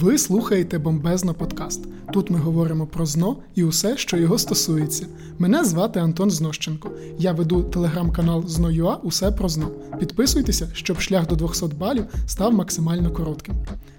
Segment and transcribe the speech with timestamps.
[0.00, 1.88] Ви слухаєте Бомбезно подкаст.
[2.12, 5.06] Тут ми говоримо про ЗНО і усе, що його стосується.
[5.38, 6.90] Мене звати Антон Знощенко.
[7.18, 9.70] Я веду телеграм-канал ЗНОЮА Усе про ЗНО.
[9.98, 13.54] Підписуйтеся, щоб шлях до 200 балів став максимально коротким.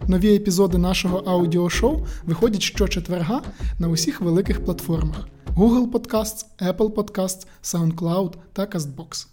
[0.07, 3.41] Нові епізоди нашого аудіошоу виходять щочетверга
[3.79, 9.27] на усіх великих платформах: Google Podcasts, Apple Podcasts, SoundCloud та CastBox.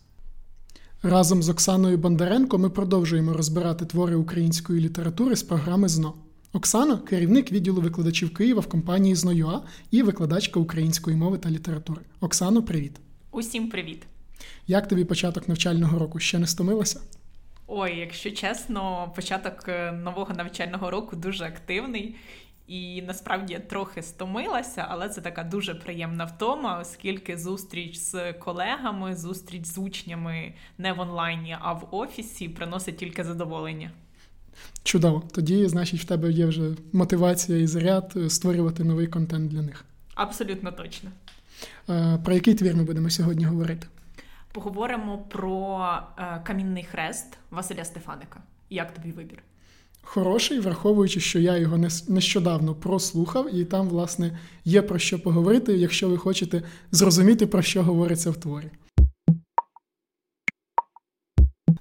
[1.02, 6.14] Разом з Оксаною Бондаренко ми продовжуємо розбирати твори української літератури з програми ЗНО.
[6.52, 12.00] Оксана керівник відділу викладачів Києва в компанії ЗНОЮА і викладачка української мови та літератури.
[12.20, 13.00] Оксано, привіт.
[13.30, 14.02] Усім привіт.
[14.66, 16.18] Як тобі початок навчального року?
[16.18, 17.00] Ще не стомилася?
[17.66, 22.16] Ой, якщо чесно, початок е, нового навчального року дуже активний.
[22.66, 29.16] І насправді я трохи стомилася, але це така дуже приємна втома, оскільки зустріч з колегами,
[29.16, 33.90] зустріч з учнями не в онлайні, а в офісі приносить тільки задоволення.
[34.82, 35.22] Чудово.
[35.32, 39.84] Тоді, значить, в тебе є вже мотивація і заряд е, створювати новий контент для них.
[40.14, 41.10] Абсолютно точно.
[41.88, 43.86] Е, про який твір ми будемо сьогодні говорити?
[44.52, 48.40] Поговоримо про е, камінний хрест Василя Стефаника.
[48.70, 49.42] Як тобі вибір?
[50.02, 56.08] Хороший, враховуючи, що я його нещодавно прослухав, і там, власне, є про що поговорити, якщо
[56.08, 58.70] ви хочете зрозуміти, про що говориться в творі.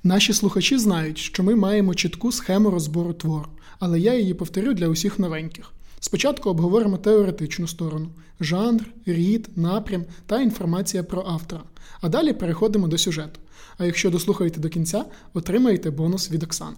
[0.05, 3.47] Наші слухачі знають, що ми маємо чітку схему розбору твору,
[3.79, 5.71] але я її повторю для усіх новеньких.
[5.99, 11.63] Спочатку обговоримо теоретичну сторону жанр, рід, напрям та інформація про автора.
[12.01, 13.39] А далі переходимо до сюжету.
[13.77, 16.77] А якщо дослухаєте до кінця, отримаєте бонус від Оксани.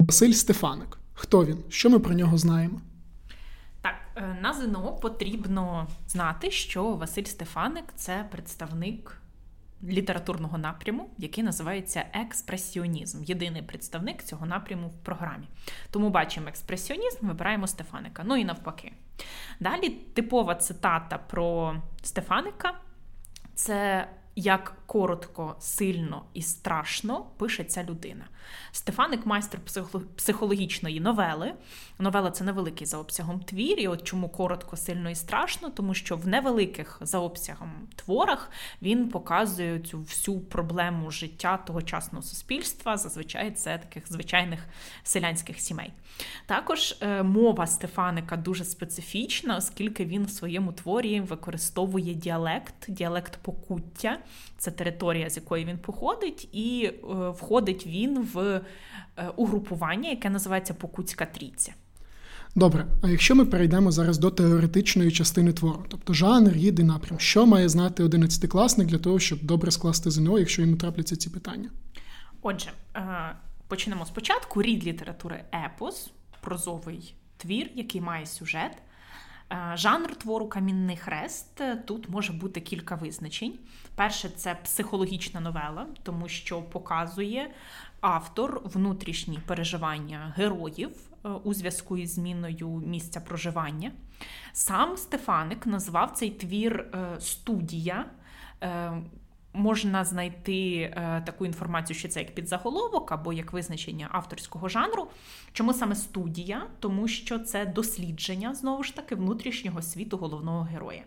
[0.00, 0.98] Василь Стефаник.
[1.12, 1.58] Хто він?
[1.68, 2.80] Що ми про нього знаємо?
[3.82, 9.20] Так, е, на ЗНО потрібно знати, що Василь Стефаник це представник
[9.82, 13.24] літературного напряму, який називається експресіонізм.
[13.24, 15.48] Єдиний представник цього напряму в програмі.
[15.90, 18.22] Тому бачимо експресіонізм, вибираємо Стефаника.
[18.26, 18.92] Ну і навпаки.
[19.60, 22.80] Далі типова цитата про Стефаника
[23.54, 28.24] це як коротко, сильно і страшно пише ця людина.
[28.72, 29.60] Стефаник майстер
[30.16, 31.54] психологічної новели.
[31.98, 33.80] Новела це невеликий за обсягом твір.
[33.80, 38.50] І от чому коротко, сильно і страшно, тому що в невеликих за обсягом творах
[38.82, 42.96] він показує цю всю проблему життя тогочасного суспільства.
[42.96, 44.60] Зазвичай це таких звичайних
[45.02, 45.92] селянських сімей.
[46.46, 54.18] Також е, мова Стефаника дуже специфічна, оскільки він в своєму творі використовує діалект, діалект покуття,
[54.58, 58.60] це територія, з якої він походить, і е, входить він в е,
[59.36, 61.72] угрупування, яке називається Покутська трійця.
[62.56, 67.46] Добре, а якщо ми перейдемо зараз до теоретичної частини твору, тобто жанр, їди напрям, що
[67.46, 71.70] має знати одинадцятикласник для того, щоб добре скласти ЗНО, якщо йому трапляться ці питання?
[72.42, 72.70] Отже,
[73.68, 74.62] Почнемо спочатку.
[74.62, 78.72] Рід літератури епос, прозовий твір, який має сюжет.
[79.52, 81.62] Е, жанр твору Камінний хрест.
[81.84, 83.58] Тут може бути кілька визначень.
[83.94, 87.50] Перше, це психологічна новела, тому що показує
[88.00, 90.90] автор внутрішні переживання героїв
[91.24, 93.92] е, у зв'язку із зміною місця проживання.
[94.52, 98.06] Сам Стефаник назвав цей твір е, студія
[99.54, 105.06] можна знайти е, таку інформацію, що це як підзаголовок або як визначення авторського жанру.
[105.52, 106.66] Чому саме студія?
[106.80, 111.02] Тому що це дослідження знову ж таки внутрішнього світу головного героя.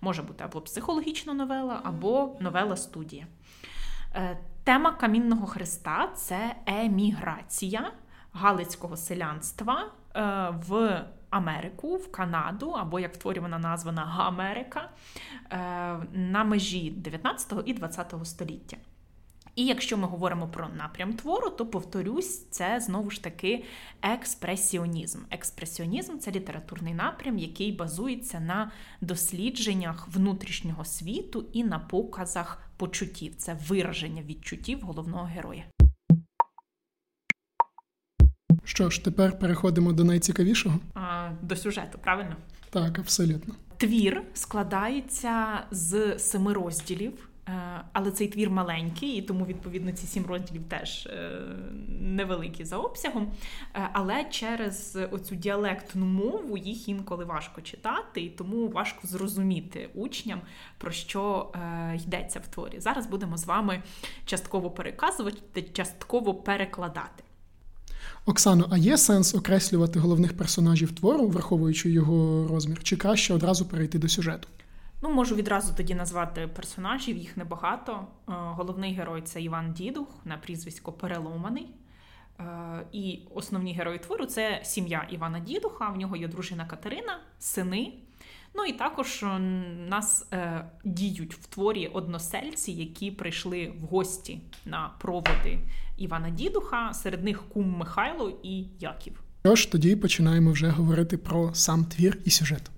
[0.00, 3.26] Може бути або психологічна новела, або новела студія.
[4.14, 7.92] Е, тема камінного хреста це еміграція
[8.32, 9.84] галицького селянства
[10.16, 14.90] е, в Америку, в Канаду, або як в вона названа Америка
[15.50, 15.58] е,
[16.12, 18.76] на межі 19 і 20 століття.
[19.56, 23.64] І якщо ми говоримо про напрям твору, то повторюсь, це знову ж таки
[24.02, 25.18] експресіонізм.
[25.30, 28.70] Експресіонізм це літературний напрям, який базується на
[29.00, 33.34] дослідженнях внутрішнього світу і на показах почуттів.
[33.36, 35.64] Це вираження відчуттів головного героя.
[38.66, 40.78] Що ж, тепер переходимо до найцікавішого.
[40.94, 42.36] А, До сюжету, правильно?
[42.70, 43.54] Так, абсолютно.
[43.76, 47.28] Твір складається з семи розділів.
[47.48, 51.40] Е, але цей твір маленький, і тому, відповідно, ці сім розділів теж е,
[52.00, 53.32] невеликі за обсягом.
[53.74, 60.40] Е, але через оцю діалектну мову їх інколи важко читати, і тому важко зрозуміти учням,
[60.78, 61.52] про що
[62.06, 62.80] йдеться в творі.
[62.80, 63.82] Зараз будемо з вами
[64.24, 67.24] частково переказувати, частково перекладати.
[68.28, 73.98] Оксано, а є сенс окреслювати головних персонажів твору, враховуючи його розмір, чи краще одразу перейти
[73.98, 74.48] до сюжету?
[75.02, 77.92] Ну, можу відразу тоді назвати персонажів, їх небагато.
[77.92, 81.66] Е, головний герой це Іван Дідух на прізвисько Переломаний.
[82.92, 85.88] І основні герої твору це сім'я Івана Дідуха.
[85.88, 87.92] В нього є дружина Катерина, сини.
[88.54, 89.24] Ну і також
[89.88, 95.58] нас е, діють в творі односельці, які прийшли в гості на проводи
[95.96, 96.94] Івана Дідуха.
[96.94, 99.22] Серед них кум Михайло і Яків.
[99.42, 102.70] Тож тоді починаємо вже говорити про сам твір і сюжет.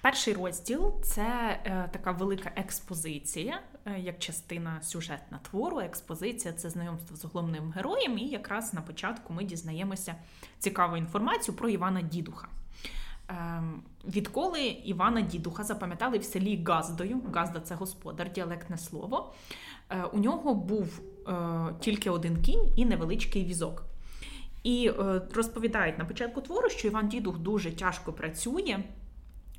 [0.00, 1.22] Перший розділ це
[1.64, 5.80] е, така велика експозиція, е, як частина сюжетна твору.
[5.80, 10.14] Експозиція це знайомство з головним героєм, і якраз на початку ми дізнаємося
[10.58, 12.48] цікаву інформацію про Івана Дідуха.
[13.30, 13.62] Е,
[14.04, 19.32] відколи Івана Дідуха запам'ятали в селі Газдою, Газда це господар, діалектне слово.
[19.90, 21.00] Е, у нього був
[21.80, 23.84] тільки один кінь і невеличкий візок.
[24.62, 28.78] І е, розповідають на початку твору, що Іван Дідух дуже тяжко працює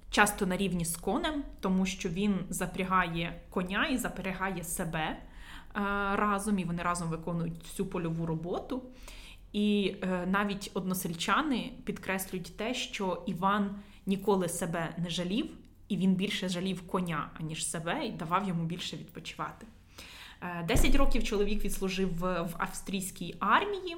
[0.10, 5.18] часто на рівні з конем, тому що він запрягає коня і запрягає себе е,
[6.16, 8.84] разом, і вони разом виконують всю польову роботу.
[9.54, 13.76] І е, навіть односельчани підкреслюють те, що Іван
[14.06, 15.50] ніколи себе не жалів,
[15.88, 19.66] і він більше жалів коня, аніж себе, і давав йому більше відпочивати.
[20.42, 23.98] Е, десять років чоловік відслужив в австрійській армії.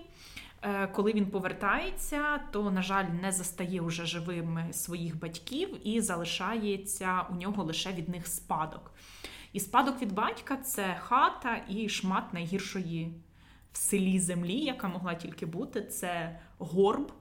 [0.62, 7.26] Е, коли він повертається, то, на жаль, не застає уже живими своїх батьків і залишається
[7.32, 8.94] у нього лише від них спадок.
[9.54, 13.14] І спадок від батька це хата і шмат найгіршої
[13.72, 15.82] в селі землі, яка могла тільки бути.
[15.82, 17.12] Це горб,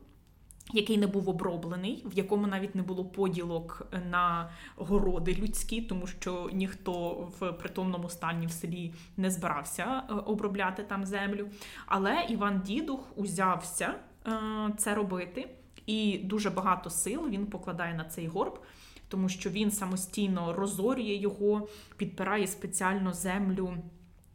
[0.72, 6.50] який не був оброблений, в якому навіть не було поділок на городи людські, тому що
[6.52, 11.48] ніхто в притомному стані в селі не збирався е, обробляти там землю.
[11.86, 13.94] Але Іван Дідух узявся
[14.26, 14.30] е,
[14.76, 15.48] це робити,
[15.86, 18.58] і дуже багато сил він покладає на цей горб.
[19.08, 23.74] Тому що він самостійно розорює його, підпирає спеціально землю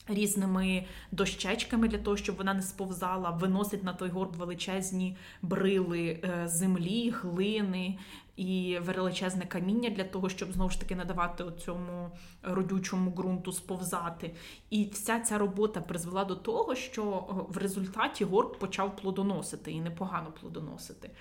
[0.07, 6.47] різними дощечками для того, щоб вона не сповзала, виносить на той горб величезні брили е,
[6.47, 7.97] землі, глини
[8.35, 12.11] і величезне каміння для того, щоб знову ж таки надавати цьому
[12.43, 14.31] родючому ґрунту сповзати.
[14.69, 19.81] І вся ця робота призвела до того, що е, в результаті горб почав плодоносити і
[19.81, 21.11] непогано плодоносити.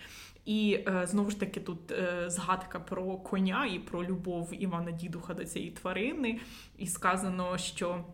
[0.44, 1.78] І е, знову ж таки тут
[2.26, 6.40] згадка про коня і про любов Івана Дідуха до цієї тварини,
[6.78, 8.04] і сказано, що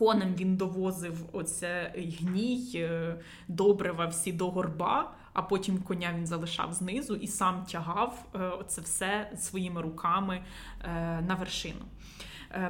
[0.00, 3.16] конем він довозив оце гній, е,
[3.48, 8.80] добрива всі до горба, а потім коня він залишав знизу і сам тягав е, це
[8.80, 10.42] все своїми руками
[10.84, 11.84] е, на вершину.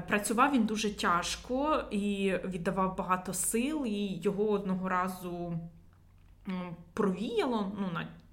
[0.09, 5.59] Працював він дуже тяжко і віддавав багато сил, і його одного разу
[6.95, 7.73] провіяло.
[7.81, 7.87] ну,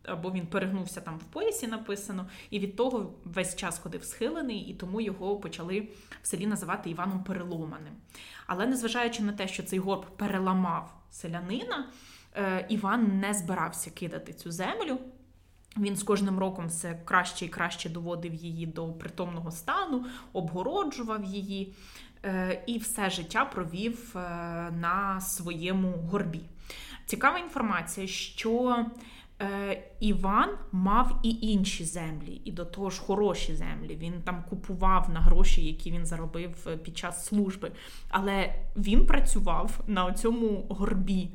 [0.07, 4.73] або він перегнувся там в поясі, написано, і від того весь час ходив схилений, і
[4.73, 5.87] тому його почали
[6.21, 7.93] в селі називати Іваном Переломаним.
[8.47, 11.87] Але незважаючи на те, що цей горб переламав селянина,
[12.35, 14.97] е, Іван не збирався кидати цю землю.
[15.77, 21.73] Він з кожним роком все краще і краще доводив її до притомного стану, обгороджував її
[22.25, 24.19] е, і все життя провів е,
[24.71, 26.41] на своєму горбі.
[27.05, 28.85] Цікава інформація, що
[29.99, 33.97] Іван мав і інші землі, і до того ж хороші землі.
[34.01, 37.71] Він там купував на гроші, які він заробив е, під час служби.
[38.09, 41.29] Але він працював на цьому горбі.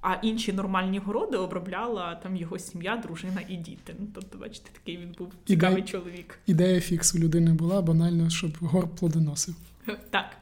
[0.00, 3.94] А інші нормальні городи обробляла там його сім'я, дружина і діти.
[3.98, 6.38] Ну, Тобто, бачите, такий він був цікавий Ідея, чоловік.
[6.46, 9.54] Ідея фікс у людини була банально, щоб горб плодоносив.
[10.10, 10.36] Так.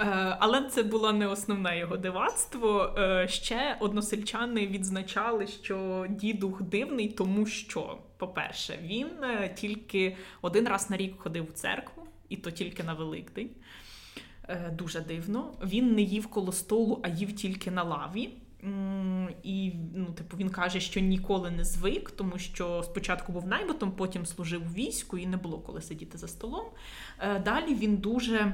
[0.00, 0.04] Е,
[0.40, 2.94] але це було не основне його дивацтво.
[2.98, 10.90] Е, ще односельчани відзначали, що дідух дивний, тому що, по-перше, він е, тільки один раз
[10.90, 13.50] на рік ходив в церкву, і то тільки на Великдень.
[14.72, 15.54] Дуже дивно.
[15.64, 18.30] Він не їв коло столу, а їв тільки на лаві.
[19.42, 24.26] І ну, типу, він каже, що ніколи не звик, тому що спочатку був найботом, потім
[24.26, 26.64] служив у війську і не було коли сидіти за столом.
[27.44, 28.52] Далі він дуже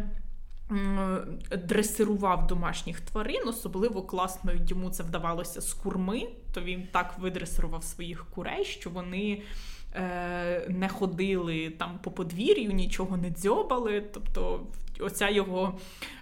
[1.51, 8.27] дресирував домашніх тварин, особливо класно йому це вдавалося з курми, то він так видресирував своїх
[8.31, 9.43] курей, що вони
[9.95, 14.01] е, не ходили там по подвір'ю, нічого не дзьобали.
[14.01, 14.67] Тобто
[15.01, 15.79] оця його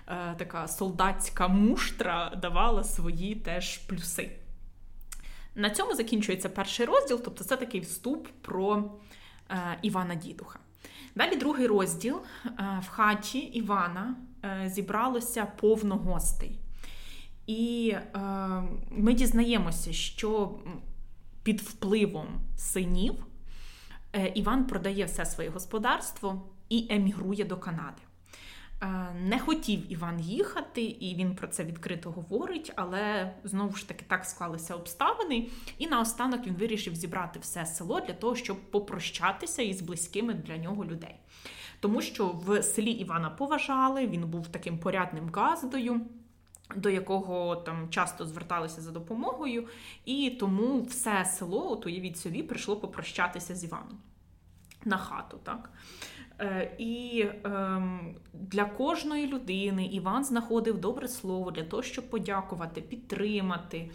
[0.08, 4.30] е, така солдатська муштра давала свої теж плюси.
[5.54, 8.84] На цьому закінчується перший розділ, тобто це такий вступ про
[9.50, 10.58] е, Івана Дідуха.
[11.14, 12.50] Далі другий розділ е,
[12.82, 14.31] в хаті Івана Е,
[14.66, 16.58] зібралося повно гостей.
[17.46, 18.18] І е,
[18.90, 20.58] ми дізнаємося, що
[21.42, 23.14] під впливом синів
[24.12, 28.02] е, Іван продає все своє господарство і емігрує до Канади.
[29.20, 34.24] Не хотів Іван їхати, і він про це відкрито говорить, але знову ж таки так
[34.24, 35.48] склалися обставини.
[35.78, 40.84] І наостанок він вирішив зібрати все село для того, щоб попрощатися із близькими для нього
[40.84, 41.14] людей.
[41.82, 46.00] Тому що в селі Івана поважали, він був таким порядним газдою.
[46.76, 49.68] До якого там часто зверталися за допомогою,
[50.04, 53.98] і тому все село, от уявіть собі, прийшло попрощатися з Іваном
[54.84, 55.38] на хату.
[55.42, 55.70] так.
[56.42, 63.90] Е, і ем, для кожної людини Іван знаходив добре слово для того, щоб подякувати, підтримати.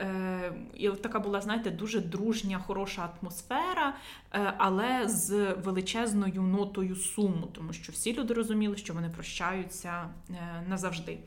[0.00, 3.96] Е, і от така була, знаєте, дуже дружня, хороша атмосфера,
[4.32, 10.08] е, але з величезною нотою суму, тому що всі люди розуміли, що вони прощаються
[10.68, 11.18] назавжди.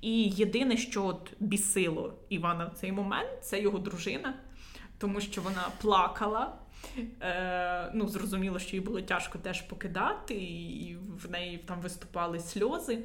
[0.00, 4.34] І єдине, що от бісило Івана в цей момент, це його дружина,
[4.98, 6.52] тому що вона плакала.
[7.22, 12.98] Е, Ну, Зрозуміло, що їй було тяжко теж покидати, і в неї там виступали сльози.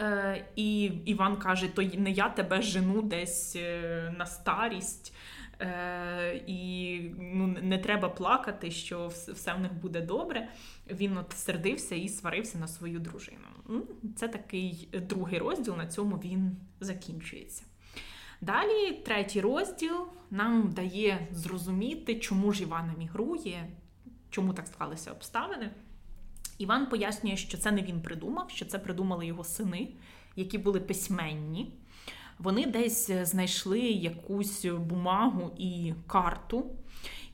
[0.00, 5.14] Е, І Іван каже: то не я тебе жену десь е, на старість,
[5.60, 10.48] е, і ну, не треба плакати, що все в них буде добре.
[10.90, 13.82] Він от сердився і сварився на свою дружину.
[14.16, 17.64] Це такий другий розділ, на цьому він закінчується.
[18.42, 23.68] Далі третій розділ нам дає зрозуміти, чому ж Іван емігрує,
[24.30, 25.70] чому так склалися обставини.
[26.58, 29.88] Іван пояснює, що це не він придумав, що це придумали його сини,
[30.36, 31.72] які були письменні.
[32.38, 36.66] Вони десь знайшли якусь бумагу і карту.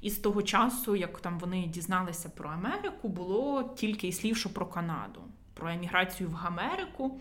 [0.01, 4.55] І з того часу, як там вони дізналися про Америку, було тільки і слів, що
[4.55, 5.21] про Канаду,
[5.55, 7.21] про еміграцію в Америку.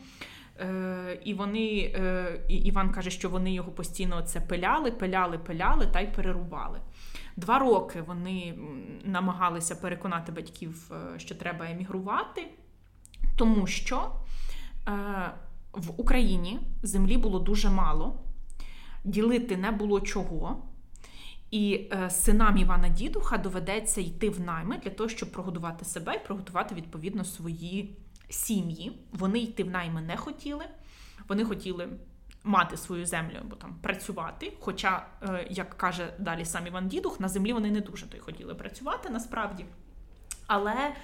[0.59, 5.99] Е, І вони, е, Іван каже, що вони його постійно це пиляли, пиляли, пиляли та
[6.01, 6.79] й перерубали.
[7.35, 8.53] Два роки вони
[9.03, 12.47] намагалися переконати батьків, е, що треба емігрувати,
[13.35, 14.11] тому що
[14.87, 14.91] е,
[15.73, 18.23] в Україні землі було дуже мало,
[19.03, 20.63] ділити не було чого.
[21.51, 26.25] І е, синам Івана Дідуха доведеться йти в найми для того, щоб прогодувати себе і
[26.25, 27.97] приготувати відповідно свої
[28.29, 28.99] сім'ї.
[29.11, 30.65] Вони йти в найми не хотіли.
[31.27, 31.89] Вони хотіли
[32.43, 34.53] мати свою землю або там працювати.
[34.59, 38.19] Хоча, е, як каже далі сам Іван Дідух, на землі вони не дуже то й
[38.19, 39.65] хотіли працювати насправді.
[40.47, 40.95] Але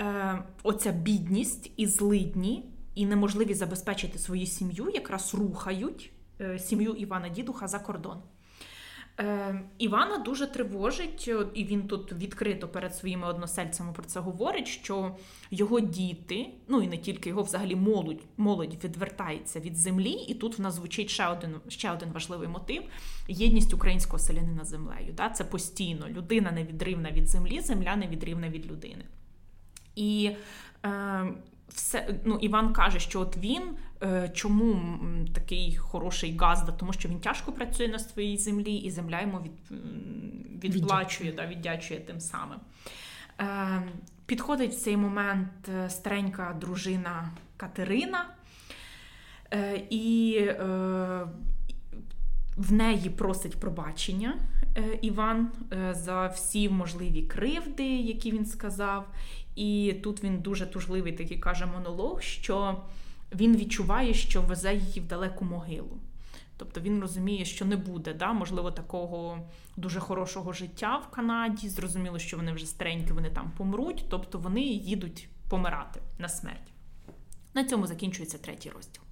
[0.00, 7.28] е, оця бідність і злидні, і неможливість забезпечити свою сім'ю якраз рухають е, сім'ю Івана
[7.28, 8.22] Дідуха за кордон.
[9.20, 15.16] Е, Івана дуже тривожить, і він тут відкрито перед своїми односельцями про це говорить, що
[15.50, 20.58] його діти, ну і не тільки його, взагалі молодь молодь відвертається від землі, і тут
[20.58, 22.82] в нас звучить ще один ще один важливий мотив
[23.28, 25.12] єдність українського селянина з землею.
[25.16, 25.28] Да?
[25.28, 29.04] Це постійно людина невідривна від землі, земля невідривна від людини.
[29.96, 30.30] І
[30.84, 31.34] е,
[31.74, 33.62] все ну Іван каже, що от він
[34.02, 34.98] е, чому
[35.34, 40.74] такий хороший газда, тому що він тяжко працює на своїй землі, і земля йому від,
[40.74, 42.58] відплачує, да, віддячує тим самим.
[43.40, 43.82] Е,
[44.26, 48.26] Підходить в цей момент е, старенька дружина Катерина,
[49.52, 51.26] е, і е,
[52.56, 54.38] в неї просить пробачення
[54.76, 59.06] е, Іван е, за всі можливі кривди, які він сказав.
[59.56, 62.82] І тут він дуже тужливий такий каже монолог, що
[63.34, 65.98] він відчуває, що везе її в далеку могилу.
[66.56, 69.38] Тобто він розуміє, що не буде, да, можливо, такого
[69.76, 71.68] дуже хорошого життя в Канаді.
[71.68, 76.72] Зрозуміло, що вони вже старенькі, вони там помруть, тобто вони їдуть помирати на смерть.
[77.54, 79.02] На цьому закінчується третій розділ.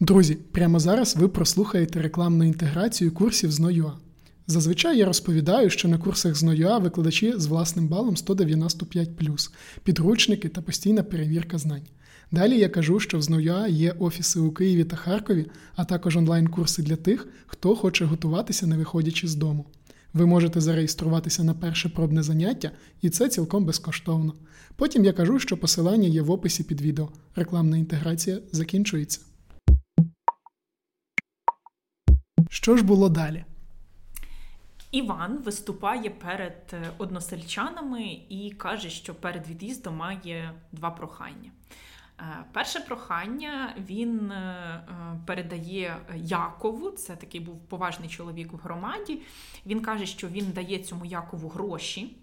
[0.00, 3.92] Друзі, прямо зараз ви прослухаєте рекламну інтеграцію курсів з NoUA.
[4.48, 9.08] Зазвичай я розповідаю, що на курсах з НОЮА викладачі з власним балом 195,
[9.84, 11.82] підручники та постійна перевірка знань.
[12.30, 16.82] Далі я кажу, що в ЗНОЮА є офіси у Києві та Харкові, а також онлайн-курси
[16.82, 19.66] для тих, хто хоче готуватися, не виходячи з дому.
[20.12, 22.70] Ви можете зареєструватися на перше пробне заняття,
[23.02, 24.34] і це цілком безкоштовно.
[24.76, 27.08] Потім я кажу, що посилання є в описі під відео.
[27.36, 29.20] Рекламна інтеграція закінчується.
[32.50, 33.44] Що ж було далі?
[34.96, 41.50] Іван виступає перед е, односельчанами і каже, що перед від'їздом має два прохання.
[42.20, 44.82] Е, перше прохання він е,
[45.26, 49.22] передає Якову, це такий був поважний чоловік в громаді.
[49.66, 52.16] Він каже, що він дає цьому Якову гроші,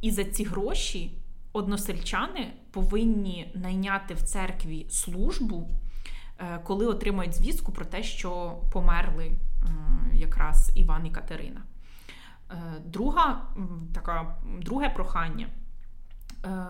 [0.00, 1.12] і за ці гроші
[1.52, 5.68] односельчани повинні найняти в церкві службу,
[6.64, 9.32] коли отримають звістку про те, що померли
[10.14, 11.62] якраз Іван і Катерина.
[12.50, 13.46] Е, друга,
[13.94, 15.48] така, Друге прохання
[16.44, 16.66] Е,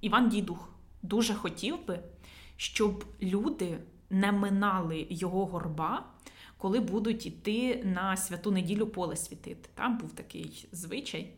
[0.00, 0.68] Іван Дідух
[1.02, 2.00] дуже хотів би,
[2.56, 3.78] щоб люди
[4.10, 6.06] не минали його горба,
[6.58, 9.68] коли будуть йти на святу неділю поле світити.
[9.74, 11.32] Там був такий звичай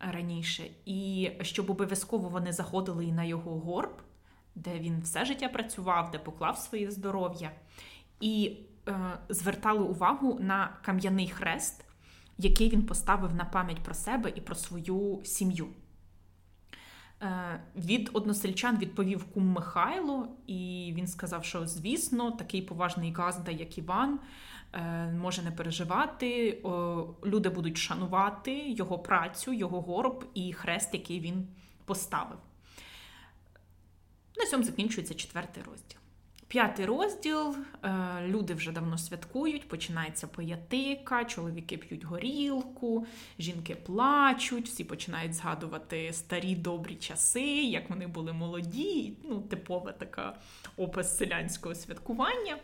[0.00, 0.70] раніше.
[0.86, 4.02] І щоб обов'язково вони заходили і на його горб,
[4.54, 7.50] де він все життя працював, де поклав своє здоров'я,
[8.20, 8.62] і е,
[9.28, 11.84] звертали увагу на кам'яний хрест,
[12.38, 15.68] який він поставив на пам'ять про себе і про свою сім'ю.
[17.22, 23.78] Е, від односельчан відповів кум Михайло, і він сказав, що звісно, такий поважний газда, як
[23.78, 24.20] Іван,
[24.72, 26.62] е, може не переживати.
[27.24, 31.48] Люди будуть шанувати його працю, його горб і хрест, який він
[31.84, 32.38] поставив.
[34.36, 36.01] На цьому закінчується четвертий розділ.
[36.52, 37.56] П'ятий розділ.
[37.84, 37.90] Е,
[38.26, 43.06] люди вже давно святкують, починається поятика, чоловіки п'ють горілку,
[43.38, 49.12] жінки плачуть, всі починають згадувати старі добрі часи, як вони були молоді.
[49.24, 50.36] Ну, типова така
[50.76, 52.56] опис селянського святкування.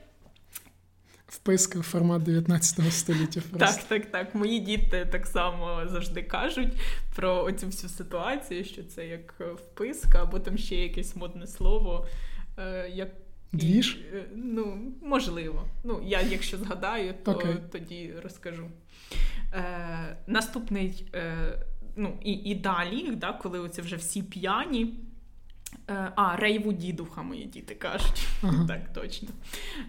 [1.26, 3.40] Вписка в формат 19 століття.
[3.50, 3.58] Просто.
[3.58, 4.34] Так, так, так.
[4.34, 6.72] Мої діти так само завжди кажуть
[7.16, 12.06] про оцю всю ситуацію, що це як вписка, або там ще якесь модне слово.
[12.58, 13.08] Е, як
[13.52, 13.98] Двіж?
[14.14, 15.64] Е, ну, можливо.
[15.84, 17.56] Ну, я, якщо згадаю, то okay.
[17.72, 18.70] тоді розкажу.
[19.52, 21.58] Е, Наступний, е,
[21.96, 24.94] ну, і і далі, да, коли оце вже всі п'яні.
[25.90, 28.26] Е, а, рейву дідуха, мої діти кажуть.
[28.42, 28.66] Ага.
[28.66, 29.28] Так, точно.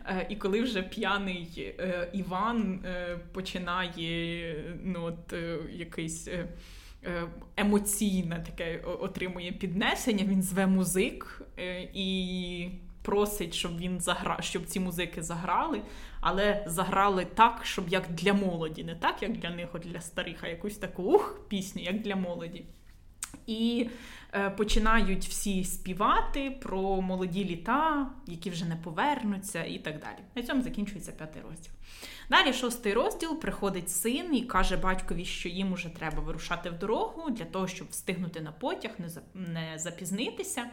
[0.06, 5.34] Е, І коли вже п'яний е, Іван е, починає ну, от,
[5.72, 6.28] якийсь.
[7.58, 11.42] Емоційне таке отримує піднесення, він зве музик
[11.94, 12.70] і
[13.02, 15.82] просить, щоб він заграв, щоб ці музики заграли,
[16.22, 20.44] але заграли так, щоб як для молоді, не так, як для них, а для старих,
[20.44, 22.66] а якусь таку ух, пісню, як для молоді.
[23.48, 23.90] І
[24.34, 30.18] е, починають всі співати про молоді літа, які вже не повернуться, і так далі.
[30.36, 31.72] На цьому закінчується п'ятий розділ.
[32.30, 37.30] Далі, шостий розділ, приходить син і каже батькові, що їм уже треба вирушати в дорогу
[37.30, 38.92] для того, щоб встигнути на потяг,
[39.34, 40.66] не запізнитися.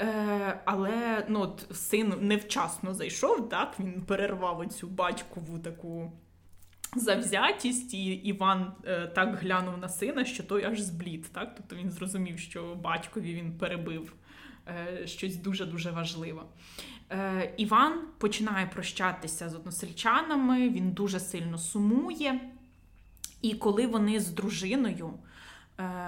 [0.00, 6.12] Е, Але ну, от, син невчасно зайшов, так він перервав оцю батькову таку
[6.96, 11.32] завзятість, і Іван е, так глянув на сина, що той аж зблід.
[11.32, 11.54] Так?
[11.56, 14.14] Тобто він зрозумів, що батькові він перебив
[14.68, 16.42] е, щось дуже-дуже важливе.
[17.10, 22.40] Е, Іван починає прощатися з односельчанами, він дуже сильно сумує.
[23.42, 25.12] І коли вони з дружиною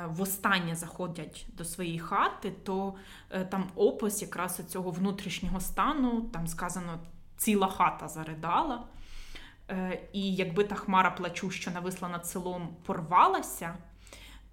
[0.09, 2.95] востаннє заходять до своєї хати, то
[3.31, 6.99] е, там опис якраз цього внутрішнього стану, там сказано,
[7.37, 8.85] ціла хата заридала.
[9.71, 13.75] Е, і якби та хмара плачу, що нависла над селом, порвалася,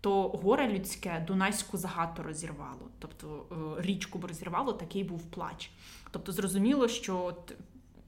[0.01, 2.89] то горе людське Дунайську загату розірвало.
[2.99, 3.45] Тобто
[3.79, 5.71] річку б розірвало, такий був плач.
[6.11, 7.37] Тобто, зрозуміло, що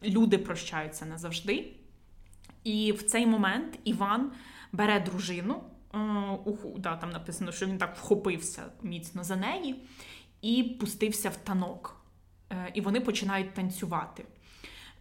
[0.04, 1.74] люди прощаються назавжди.
[2.64, 4.32] І в цей момент Іван
[4.72, 5.64] бере дружину.
[5.94, 5.98] Е,
[6.46, 9.76] уху, да, там написано, що він так вхопився міцно за неї
[10.42, 12.02] і пустився в танок.
[12.52, 14.26] Е, і вони починають танцювати.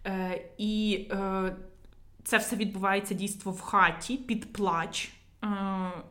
[0.06, 1.08] Е, і
[2.24, 5.12] це все відбувається дійство в хаті під плач.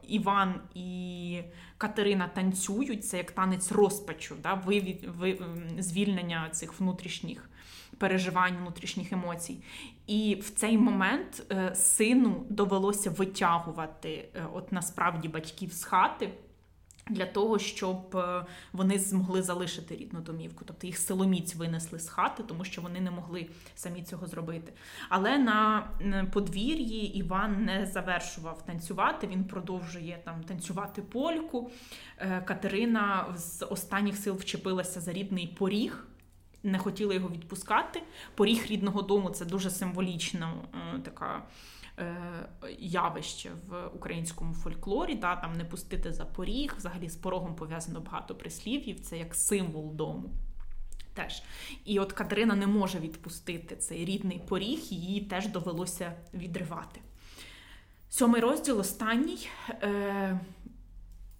[0.07, 1.41] Іван і
[1.77, 4.97] Катерина танцюють, це як танець розпачу, да, ви,
[5.79, 7.49] звільнення цих внутрішніх
[7.97, 9.57] переживань, внутрішніх емоцій.
[10.07, 16.29] І в цей момент е, сину довелося витягувати е, от насправді батьків з хати.
[17.09, 22.43] Для того, щоб е, вони змогли залишити рідну домівку, тобто їх силоміць винесли з хати,
[22.43, 24.73] тому що вони не могли самі цього зробити.
[25.09, 25.87] Але на
[26.33, 29.27] подвір'ї Іван не завершував танцювати.
[29.27, 31.71] Він продовжує там танцювати польку.
[32.45, 36.05] Катерина з останніх сил вчепилася за рідний поріг
[36.65, 38.01] не хотіли його відпускати.
[38.35, 41.43] Поріг рідного дому це дуже символічна е, така.
[41.99, 47.99] Е, явище в українському фольклорі, да, там не пустити за поріг, взагалі з порогом пов'язано
[47.99, 50.29] багато прислів'їв, це як символ дому.
[51.13, 51.43] Теж.
[51.85, 57.01] І от Катерина не може відпустити цей рідний поріг, її теж довелося відривати.
[58.09, 59.49] Сьомий розділ останній.
[59.69, 60.39] Е,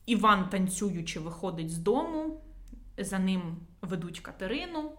[0.06, 2.42] Іван, танцюючи, виходить з дому,
[2.98, 4.92] за ним ведуть Катерину.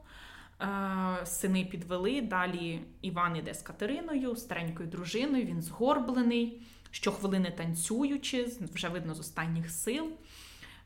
[0.63, 2.21] Е, сини підвели.
[2.21, 9.71] Далі Іван іде з Катериною, старенькою дружиною, він згорблений, щохвилини танцюючи, вже видно з останніх
[9.71, 10.11] сил.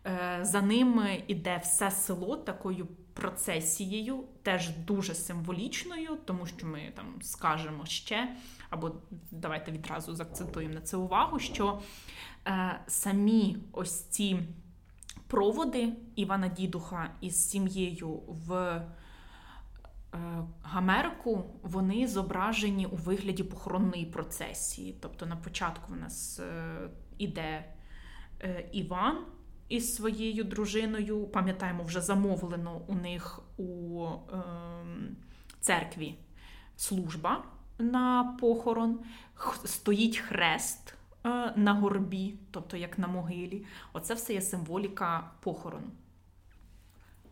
[0.07, 7.23] Е, за ним іде все село такою процесією, теж дуже символічною, тому що ми там
[7.23, 8.37] скажемо ще,
[8.71, 8.93] або
[9.31, 11.81] давайте відразу закцентуємо на це увагу, що
[12.47, 14.39] е, самі ось ці
[15.31, 18.83] Проводи Івана Дідуха із сім'єю в
[20.63, 24.97] Гамерку вони зображені у вигляді похоронної процесії.
[25.01, 27.65] Тобто на початку в нас е, іде
[28.41, 29.19] е, Іван
[29.69, 31.27] із своєю дружиною.
[31.27, 34.07] Пам'ятаємо, вже замовлено у них у
[35.61, 36.15] церкві
[36.77, 37.45] служба
[37.79, 39.01] на похорон,
[39.65, 40.97] стоїть хрест.
[41.27, 43.65] Е, на горбі, тобто як на могилі.
[43.93, 45.91] Оце все є символіка похорону.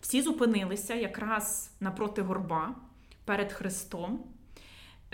[0.00, 2.74] Всі зупинилися якраз напроти горба
[3.24, 4.24] перед Христом.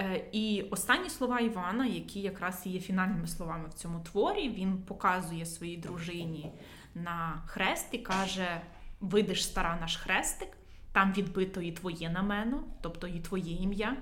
[0.01, 5.47] Е, і останні слова Івана, які якраз є фінальними словами в цьому творі, він показує
[5.47, 6.53] своїй дружині
[6.94, 8.61] на хрест і каже:
[9.01, 10.49] Видиш стара наш хрестик,
[10.92, 13.97] там відбито і твоє намено, тобто і твоє ім'я,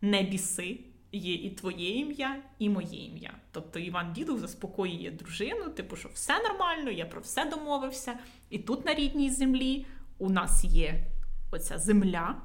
[0.00, 0.80] не біси
[1.12, 3.34] є і твоє ім'я, і моє ім'я.
[3.52, 8.18] Тобто Іван Дідов заспокоює дружину, типу, що все нормально, я про все домовився.
[8.50, 9.86] І тут на рідній землі
[10.18, 11.06] у нас є
[11.50, 12.36] оця земля,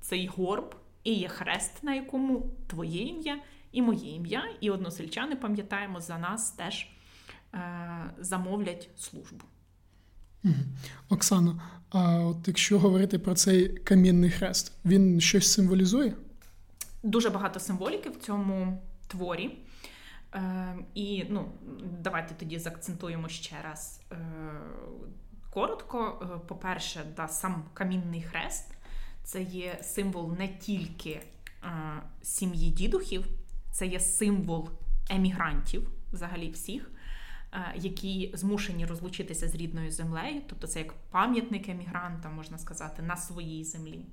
[0.00, 3.38] цей горб, і є хрест, на якому твоє ім'я
[3.72, 4.44] і моє ім'я.
[4.60, 6.88] І односельчани, пам'ятаємо, за нас теж
[7.54, 9.44] е- замовлять службу.
[11.08, 16.14] Оксано, а от якщо говорити про цей камінний хрест, він щось символізує?
[17.02, 19.58] Дуже багато символіки в цьому творі.
[20.34, 21.52] Е, І ну,
[22.00, 24.16] давайте тоді заакцентуємо ще раз е,
[25.52, 26.18] коротко.
[26.22, 28.74] Е, по-перше, да, сам камінний хрест
[29.24, 31.22] це є символ не тільки е,
[32.22, 33.26] сім'ї дідухів,
[33.72, 34.70] це є символ
[35.10, 36.90] емігрантів, взагалі всіх,
[37.52, 43.16] е, які змушені розлучитися з рідною землею, тобто це як пам'ятник емігрантам, можна сказати, на
[43.16, 44.04] своїй землі.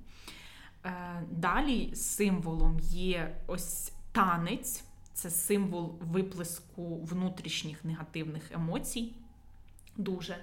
[1.31, 9.13] Далі символом є ось танець, це символ виплеску внутрішніх негативних емоцій.
[9.97, 10.37] Дуже.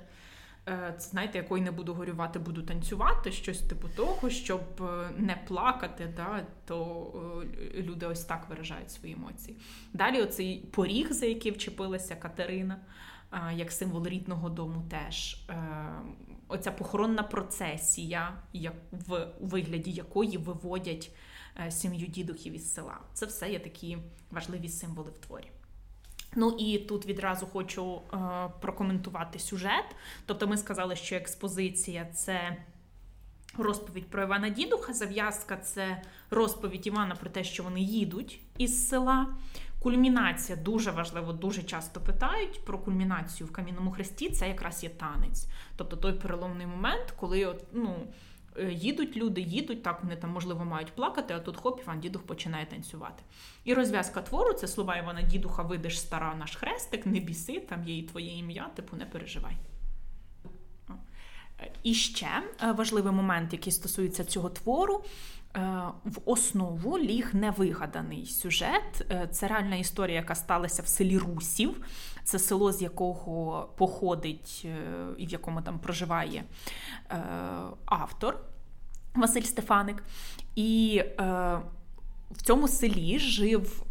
[0.68, 6.12] Е, знаєте, якої не буду горювати, буду танцювати, щось типу того, щоб е, не плакати,
[6.16, 9.57] да, то люди ось так виражають свої емоції.
[9.92, 12.76] Далі оцей поріг, за який вчепилася Катерина,
[13.55, 15.46] як символ рідного дому, теж
[16.48, 18.42] оця похоронна процесія,
[18.92, 21.11] в вигляді якої виводять
[21.66, 22.98] е, сім'ю дідухів із села.
[23.14, 23.98] Це все є такі
[24.31, 25.50] важливі символи в творі.
[26.37, 28.18] Ну і тут відразу хочу е,
[28.61, 29.96] прокоментувати сюжет.
[30.27, 32.57] Тобто, ми сказали, що експозиція це.
[33.59, 39.27] Розповідь про Івана Дідуха, зав'язка це розповідь Івана про те, що вони їдуть із села.
[39.79, 44.31] Кульмінація дуже важливо, дуже часто питають про кульмінацію в камінному хресті.
[44.31, 45.46] Це якраз є танець.
[45.77, 47.96] Тобто той переломний момент, коли от, ну,
[48.71, 52.66] їдуть люди, їдуть, так вони там, можливо, мають плакати, а тут хоп, Іван Дідух починає
[52.66, 53.23] танцювати.
[53.64, 57.99] І розв'язка твору це слова Івана Дідуха, видиш стара наш хрестик, не біси, там є
[57.99, 59.57] і твоє ім'я, типу не переживай.
[61.83, 62.29] І ще
[62.62, 65.36] е, важливий момент, який стосується цього твору, Е,
[66.05, 69.07] в основу ліг невигаданий сюжет.
[69.11, 71.87] Е, це реальна історія, яка сталася в селі Русів.
[72.25, 74.77] Це село, з якого походить е,
[75.19, 76.45] і в якому там проживає
[77.85, 78.38] автор
[79.14, 80.03] Василь Стефаник.
[80.55, 81.03] І
[82.31, 83.85] в цьому селі жив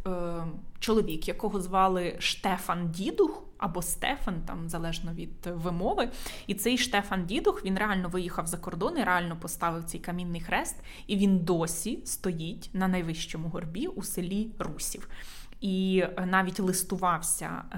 [0.80, 6.10] чоловік, якого звали Штефан Дідух або Стефан, там залежно від вимови.
[6.48, 10.76] І цей Штефан Дідух він реально виїхав за кордон і реально поставив цей камінний хрест,
[11.08, 15.10] і він досі стоїть на найвищому горбі у селі Русів.
[15.62, 17.78] І навіть листувався е,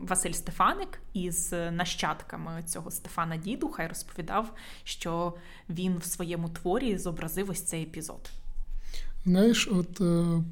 [0.00, 5.34] Василь Стефаник із нащадками цього Стефана Дідуха і розповідав, що
[5.68, 8.30] він в своєму творі зобразив ось цей епізод.
[9.24, 10.42] Знаєш, от е,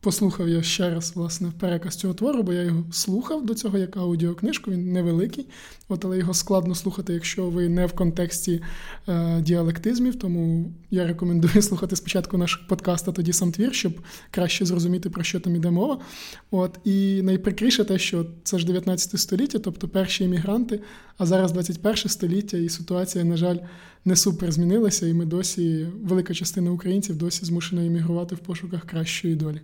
[0.00, 3.96] Послухав я ще раз власне переказ цього твору, бо я його слухав до цього як
[3.96, 5.46] аудіокнижку, він невеликий,
[5.88, 8.62] от, але його складно слухати, якщо ви не в контексті
[9.08, 10.18] е, діалектизмів.
[10.18, 15.22] Тому я рекомендую слухати спочатку наш подкаст, а тоді сам твір, щоб краще зрозуміти, про
[15.22, 15.98] що там іде мова.
[16.50, 20.80] От, І найприкріше те, що це ж 19 століття, тобто перші емігранти,
[21.16, 23.58] а зараз 21 століття, і ситуація, на жаль,
[24.04, 29.34] не супер змінилася, і ми досі, велика частина українців досі змушена емігрувати в пошуках кращої
[29.34, 29.60] долі.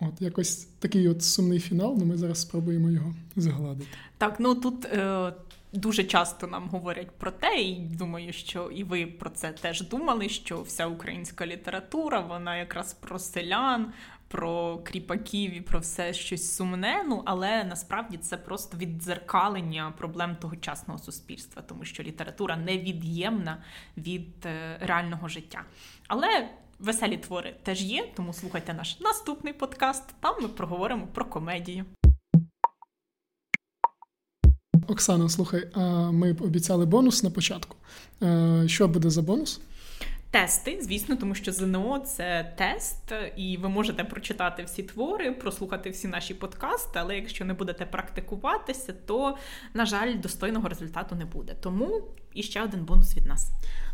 [0.00, 3.90] От якось такий от сумний фінал, але ми зараз спробуємо його згладити.
[4.18, 5.32] Так, ну тут е,
[5.72, 10.28] дуже часто нам говорять про те, і думаю, що і ви про це теж думали,
[10.28, 13.92] що вся українська література, вона якраз про селян,
[14.28, 17.04] про кріпаків і про все щось сумне.
[17.08, 23.62] Ну але насправді це просто віддзеркалення проблем тогочасного суспільства, тому що література невід'ємна
[23.96, 25.64] від е, реального життя.
[26.08, 26.48] Але
[26.80, 30.04] веселі твори теж є, тому слухайте наш наступний подкаст.
[30.20, 31.84] Там ми проговоримо про комедію.
[34.88, 37.76] Оксана, слухай, а ми обіцяли бонус на початку.
[38.22, 39.60] Е, що буде за бонус?
[40.32, 46.08] Тести, звісно, тому що ЗНО це тест, і ви можете прочитати всі твори, прослухати всі
[46.08, 49.36] наші подкасти, але якщо не будете практикуватися, то,
[49.74, 51.56] на жаль, достойного результату не буде.
[51.60, 52.02] Тому
[52.34, 53.50] іще один бонус від нас.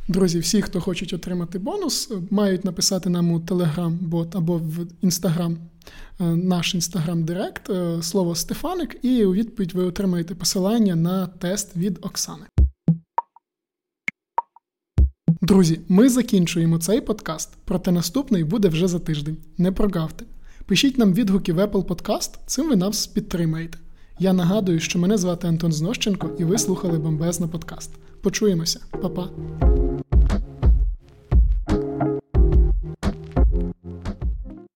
[0.08, 5.56] Друзі, всі, хто хочуть отримати бонус, мають написати нам у Telegram-бот або в Instagram,
[6.20, 11.76] е, наш Instagram Директ, е, слово Стефаник, і у відповідь ви отримаєте посилання на тест
[11.76, 12.46] від Оксани.
[15.40, 19.36] Друзі, ми закінчуємо цей подкаст, проте наступний буде вже за тиждень.
[19.58, 20.24] Не прогавте.
[20.66, 23.78] Пишіть нам відгуки в Apple Podcast, цим ви нас підтримаєте.
[24.18, 27.90] Я нагадую, що мене звати Антон Знощенко, і ви слухали Бомбезна подкаст.
[28.22, 29.85] Почуємося, Па-па!